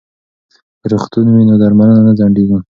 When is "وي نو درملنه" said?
1.31-2.01